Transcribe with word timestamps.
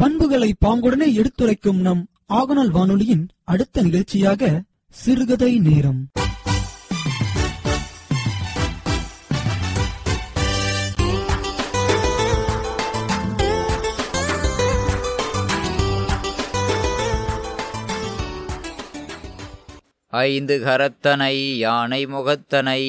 பண்புகளை 0.00 0.54
பாங்குடனே 0.66 1.12
எடுத்துரைக்கும் 1.14 1.80
நம் 1.80 2.02
ஆகநாள் 2.28 2.70
வானொலியின் 2.70 3.28
அடுத்த 3.44 3.82
நிகழ்ச்சியாக 3.82 4.62
சிறுகதை 4.90 5.58
நேரம். 5.58 6.00
ஐந்து 20.10 20.58
கரத்தனை 20.58 21.58
யானை 21.58 22.06
முகத்தனை 22.06 22.82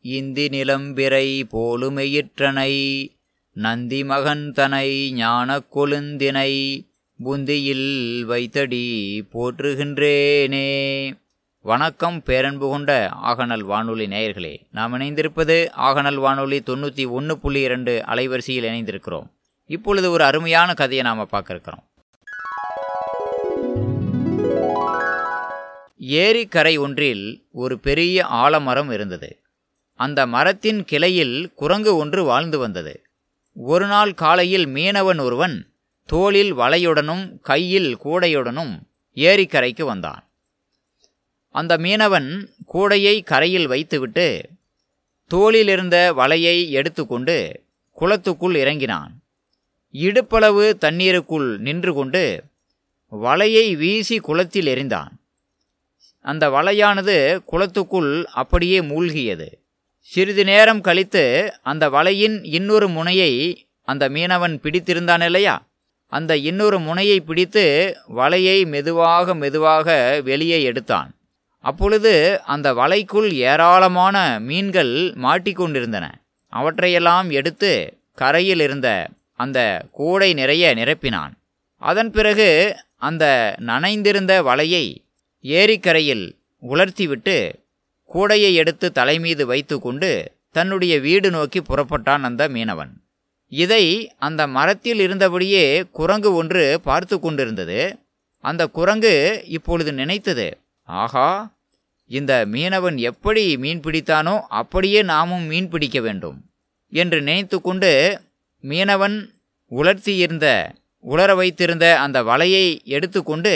இந்தி 0.00 0.48
நிலம்பிரை 0.48 1.26
போலுமெயிற்றனை. 1.52 2.72
நந்தி 3.58 4.02
மகன்தனை 4.02 5.10
ஞானக் 5.10 5.78
கொழுந்தினை 5.78 6.80
புந்தியில் 7.24 8.20
வைத்தடி 8.24 8.86
போற்றுகின்றேனே. 9.32 10.68
வணக்கம் 11.60 12.22
பேரன்பு 12.22 12.68
கொண்ட 12.68 13.10
ஆகநல் 13.24 13.60
வானொலி 13.60 14.06
நேயர்களே 14.06 14.60
நாம் 14.70 14.94
இணைந்திருப்பது 14.94 15.68
ஆகநல் 15.76 16.14
வானொலி 16.14 16.58
தொண்ணூற்றி 16.58 17.08
ஒன்று 17.08 17.38
புள்ளி 17.38 17.60
இரண்டு 17.60 18.04
அலைவரிசையில் 18.06 18.68
இணைந்திருக்கிறோம். 18.70 19.26
இப்பொழுது 19.66 20.10
ஒரு 20.10 20.24
அருமையான 20.24 20.74
கதையை 20.74 21.06
நாம் 21.06 21.28
பார்க்க 21.28 21.60
ஏரிக்கரை 26.00 26.78
ஒன்றில் 26.78 27.46
ஒரு 27.52 27.78
பெரிய 27.78 28.24
ஆலமரம் 28.24 28.90
இருந்தது. 28.90 29.38
அந்த 29.94 30.26
மரத்தின் 30.26 30.84
கிளையில் 30.84 31.52
குரங்கு 31.54 31.96
ஒன்று 31.96 32.24
வாழ்ந்து 32.24 32.58
வந்தது. 32.58 33.02
ஒரு 33.60 33.86
நாள் 33.86 34.14
காலையில் 34.14 34.66
மீனவன் 34.66 35.20
ஒருவன் 35.20 35.70
தோளில் 36.06 36.54
வலையுடனும் 36.54 37.40
கையில் 37.40 37.98
கூடையுடனும் 38.04 38.80
ஏரிக்கரைக்கு 39.14 39.82
வந்தான். 39.82 40.28
அந்த 41.50 41.76
மீனவன் 41.76 42.48
கூடையை 42.72 43.24
கரையில் 43.24 43.66
வைத்துவிட்டு 43.66 44.48
தோளில் 45.26 45.68
இருந்த 45.68 46.12
வலையை 46.16 46.70
எடுத்துக்கொண்டு 46.70 47.62
குளத்துக்குள் 48.00 48.56
இறங்கினான். 48.56 49.22
இடுப்பளவு 49.92 50.72
தண்ணீருக்குள் 50.72 51.58
நின்று 51.58 51.94
கொண்டு 51.94 52.44
வலையை 53.22 53.76
வீசி 53.76 54.18
குளத்தில் 54.18 54.66
எறிந்தான். 54.66 55.08
அந்த 56.20 56.50
வலையானது 56.50 57.40
குளத்துக்குள் 57.52 58.24
அப்படியே 58.24 58.80
மூழ்கியது. 58.80 59.48
சிறிது 60.08 60.44
நேரம் 60.44 60.80
கழித்து 60.80 61.22
அந்த 61.62 61.84
வலையின் 61.90 62.36
இன்னொரு 62.42 62.88
முனையை 62.88 63.32
அந்த 63.82 64.08
மீனவன் 64.08 64.54
பிடித்திருந்தான் 64.62 65.24
இல்லையா 65.24 65.66
அந்த 66.12 66.36
இன்னொரு 66.36 66.78
முனையை 66.80 67.20
பிடித்து 67.20 67.64
வலையை 68.16 68.66
மெதுவாக 68.66 69.34
மெதுவாக 69.34 70.20
வெளியே 70.24 70.62
எடுத்தான். 70.62 71.10
அப்பொழுது 71.64 72.40
அந்த 72.44 72.74
வலைக்குள் 72.74 73.32
ஏராளமான 73.32 74.16
மீன்கள் 74.40 74.92
மாட்டிக்கொண்டிருந்தன. 75.22 76.04
அவற்றையெல்லாம் 76.52 77.30
எடுத்து 77.30 77.98
கரையில் 78.14 78.60
இருந்த 78.60 79.08
அந்த 79.32 79.86
கூடை 79.92 80.34
நிறைய 80.34 80.74
நிரப்பினான். 80.74 81.32
அதன் 81.82 82.10
பிறகு 82.10 82.48
அந்த 82.96 83.24
நனைந்திருந்த 83.66 84.32
வலையை 84.42 84.84
ஏரிக்கரையில் 85.44 86.26
உலர்த்திவிட்டு 86.62 87.36
கூடையை 88.14 88.54
எடுத்து 88.54 88.92
தலைமீது 88.92 89.46
வைத்துக்கொண்டு 89.46 90.32
தன்னுடைய 90.50 91.00
வீடு 91.00 91.30
நோக்கி 91.30 91.60
புறப்பட்டான் 91.60 92.22
அந்த 92.22 92.48
மீனவன். 92.48 92.92
இதை 93.48 94.14
அந்த 94.18 94.46
மரத்தில் 94.46 94.98
இருந்தபடியே 94.98 95.90
குரங்கு 95.90 96.34
ஒன்று 96.34 96.80
பார்த்து 96.80 97.20
கொண்டிருந்தது. 97.20 97.98
அந்த 98.44 98.66
குரங்கு 98.66 99.44
இப்பொழுது 99.48 99.92
நினைத்தது 99.92 100.58
ஆகா 100.82 101.56
இந்த 102.06 102.46
மீனவன் 102.46 102.96
எப்படி 102.96 103.56
மீன் 103.56 103.80
பிடித்தானோ 103.80 104.40
அப்படியே 104.48 105.02
நாமும் 105.02 105.42
மீன் 105.42 105.68
பிடிக்க 105.68 106.00
வேண்டும் 106.00 106.38
என்று 106.92 107.22
நினைத்து 107.22 107.60
கொண்டு 107.60 108.20
மீனவன் 108.64 109.16
உலர்த்தியிருந்த 109.70 110.46
உலர 111.04 111.34
வைத்திருந்த 111.34 112.00
அந்த 112.00 112.22
வலையை 112.22 112.82
எடுத்துக்கொண்டு 112.84 113.52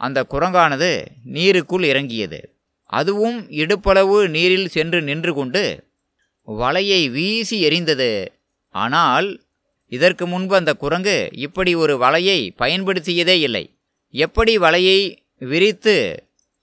அந்த 0.00 0.26
குரங்கானது 0.30 0.90
நீருக்குள் 1.32 1.84
இறங்கியது. 1.84 2.53
அதுவும் 2.98 3.38
இடுப்பளவு 3.62 4.18
நீரில் 4.28 4.68
சென்று 4.68 4.98
நின்று 5.02 5.32
கொண்டு 5.34 5.62
வலையை 6.48 7.00
வீசி 7.10 7.56
எறிந்தது. 7.66 8.10
ஆனால் 8.74 9.28
இதற்கு 9.92 10.24
முன்பு 10.26 10.54
அந்த 10.56 10.72
குரங்கு 10.82 11.16
இப்படி 11.46 11.72
ஒரு 11.74 11.94
வலையை 11.96 12.38
பயன்படுத்தியதே 12.62 13.36
இல்லை. 13.46 13.64
எப்படி 14.14 14.52
வலையை 14.58 14.98
விரித்து 15.50 15.96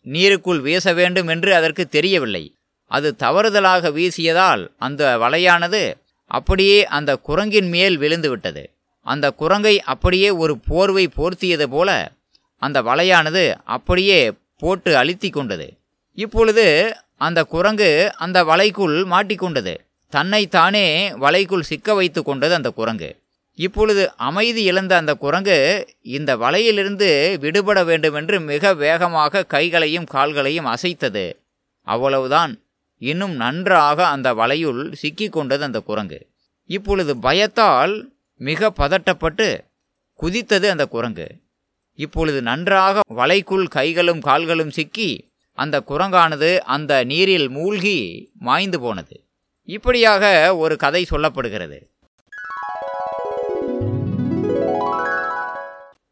நீருக்குள் 0.06 0.62
வீச 0.62 0.94
வேண்டும் 0.94 1.28
என்று 1.28 1.52
அதற்கு 1.56 1.84
தெரியவில்லை. 1.88 2.44
அது 2.92 3.10
தவறுதலாக 3.24 3.92
வீசியதால் 3.98 4.64
அந்த 4.78 5.02
வலையானது 5.24 5.82
அப்படியே 6.32 6.80
அந்த 6.98 7.12
குரங்கின் 7.28 7.70
மேல் 7.76 7.96
விழுந்துவிட்டது. 8.00 8.64
அந்த 9.06 9.26
குரங்கை 9.42 9.76
அப்படியே 9.94 10.30
ஒரு 10.44 10.54
போர்வை 10.70 11.06
போர்த்தியது 11.18 11.68
போல 11.74 11.90
அந்த 12.62 12.78
வலையானது 12.88 13.44
அப்படியே 13.76 14.20
போட்டு 14.62 14.92
அழுத்தி 14.98 15.30
கொண்டது. 15.30 15.68
இப்பொழுது 16.14 16.96
அந்த 17.16 17.44
குரங்கு 17.44 18.12
அந்த 18.18 18.44
வலைக்குள் 18.44 19.06
மாட்டிக்கொண்டது. 19.06 19.78
தன்னை 20.10 20.48
தானே 20.48 21.12
வலைக்குள் 21.12 21.60
சிக்க 21.60 21.94
வைத்து 21.94 22.24
கொண்டது 22.24 22.54
அந்த 22.54 22.70
குரங்கு. 22.70 23.20
இப்பொழுது 23.54 24.14
அமைதி 24.16 24.64
இழந்த 24.64 24.96
அந்த 24.96 25.14
குரங்கு 25.14 25.88
இந்த 26.02 26.38
வலையிலிருந்து 26.38 27.40
விடுபட 27.40 27.84
வேண்டுமென்று 27.84 28.40
மிக 28.40 28.74
வேகமாக 28.74 29.44
கைகளையும் 29.44 30.06
கால்களையும் 30.06 30.66
அசைத்தது. 30.66 31.34
அவ்வளவுதான். 31.82 32.62
இன்னும் 32.98 33.32
நன்றாக 33.32 34.08
அந்த 34.08 34.34
வலையுள் 34.34 34.94
சிக்கி 34.94 35.30
கொண்டது 35.30 35.64
அந்த 35.64 35.80
குரங்கு. 35.80 36.28
இப்பொழுது 36.66 37.18
பயத்தால் 37.18 38.12
மிக 38.38 38.74
பதட்டப்பட்டு 38.78 39.60
குதித்தது 40.22 40.70
அந்த 40.70 40.86
குரங்கு. 40.86 41.28
இப்பொழுது 41.96 42.42
நன்றாக 42.42 43.00
வலைக்குள் 43.16 43.68
கைகளும் 43.68 44.22
கால்களும் 44.22 44.70
சிக்கி 44.70 45.31
அந்த 45.54 45.84
குரங்கானது 45.88 46.58
அந்த 46.58 47.04
நீரில் 47.04 47.50
மூழ்கி 47.50 48.32
மாய்ந்து 48.40 48.80
போனது. 48.80 49.24
இப்படியாக 49.64 50.56
ஒரு 50.58 50.76
கதை 50.76 51.06
சொல்லப்படுகிறது. 51.12 51.80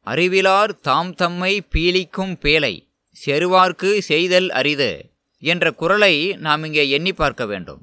அறிவிலார் 0.03 0.79
தாம் 0.79 1.15
தம்மை 1.15 1.61
பீலிக்கும் 1.75 2.33
பேலை 2.41 2.87
செருவார்க்கு 3.25 3.97
செய்தல் 3.97 4.49
அரிது 4.49 5.09
என்ற 5.39 5.71
குரலை 5.71 6.35
நாம் 6.35 6.63
இங்கே 6.63 6.89
எண்ணி 6.89 7.13
பார்க்க 7.13 7.45
வேண்டும். 7.45 7.81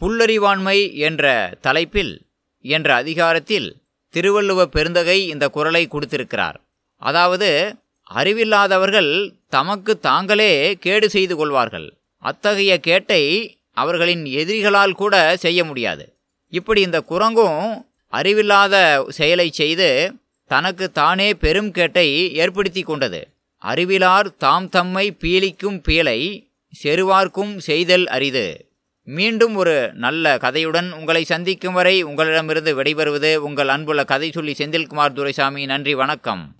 புல்லறிவாண்மை 0.00 0.94
என்ற 0.94 1.54
தலைப்பில் 1.60 2.26
என்ற 2.60 2.94
அதிகாரத்தில் 2.94 3.76
திருவள்ளுவ 4.14 4.66
பெருந்தகை 4.66 5.28
இந்த 5.28 5.48
குரலை 5.48 5.86
கொடுத்திருக்கிறார். 5.86 6.60
அதாவது 6.96 7.76
அறிவில்லாதவர்கள் 8.10 9.32
தமக்கு 9.48 9.98
தாங்களே 9.98 10.74
கேடு 10.74 11.10
செய்து 11.10 11.36
கொள்வார்கள். 11.36 11.94
அத்தகைய 12.18 12.78
கேட்டை 12.78 13.22
அவர்களின் 13.70 14.24
எதிரிகளால் 14.24 14.92
கூட 14.92 15.36
செய்ய 15.36 15.64
முடியாது. 15.64 16.14
இப்படி 16.48 16.80
இந்த 16.80 17.04
குரங்கும் 17.08 17.84
அறிவில்லாத 18.08 19.06
செயலை 19.08 19.50
செய்து 19.50 20.12
தனக்கு 20.46 20.92
தானே 20.92 21.34
பெரும் 21.34 21.70
கேட்டை 21.70 22.34
ஏற்படுத்தி 22.34 22.82
கொண்டது. 22.82 23.28
அறிவிலார் 23.58 24.36
தாம் 24.36 24.68
தம்மை 24.68 25.16
பீலிக்கும் 25.20 25.82
பீலை 25.88 26.48
செருவார்க்கும் 26.82 27.56
செய்தல் 27.56 28.06
அரிது. 28.06 28.68
மீண்டும் 29.02 29.54
ஒரு 29.54 29.92
நல்ல 29.94 30.36
கதையுடன் 30.36 30.92
உங்களை 30.92 31.24
சந்திக்கும் 31.24 31.72
வரை 31.72 32.02
உங்களிடமிருந்து 32.02 32.82
விடைபெறுவது 32.82 33.36
உங்கள் 33.36 33.68
அன்புள்ள 33.68 34.04
கதை 34.04 34.30
சொல்லி 34.30 34.52
செந்தில்குமார் 34.52 35.12
துரைசாமி. 35.12 35.66
நன்றி 35.66 35.94
வணக்கம். 35.94 36.54